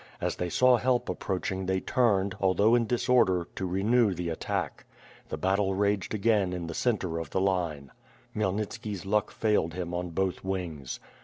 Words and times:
As 0.19 0.37
they 0.37 0.49
saw 0.49 0.77
help 0.77 1.09
approaching 1.09 1.67
they 1.67 1.79
turned, 1.79 2.33
although 2.41 2.73
in 2.73 2.87
disorder, 2.87 3.47
to 3.55 3.67
renew 3.67 4.15
the 4.15 4.29
attack. 4.29 4.85
The 5.29 5.37
battle 5.37 5.75
raged 5.75 6.15
again 6.15 6.53
in 6.53 6.65
the 6.65 6.73
centre 6.73 7.19
of 7.19 7.29
the 7.29 7.39
line. 7.39 7.91
Khmyelnitski's 8.35 9.05
luck 9.05 9.29
failed 9.29 9.75
him 9.75 9.93
on 9.93 10.09
both 10.09 10.43
wings. 10.43 10.99